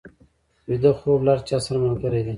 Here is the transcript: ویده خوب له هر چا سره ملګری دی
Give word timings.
ویده 0.67 0.91
خوب 0.99 1.19
له 1.25 1.31
هر 1.33 1.41
چا 1.47 1.57
سره 1.65 1.77
ملګری 1.85 2.21
دی 2.25 2.29